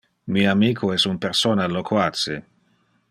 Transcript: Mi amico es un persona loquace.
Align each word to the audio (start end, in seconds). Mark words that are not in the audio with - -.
Mi 0.35 0.45
amico 0.53 0.89
es 0.95 1.05
un 1.11 1.19
persona 1.25 1.67
loquace. 1.75 2.43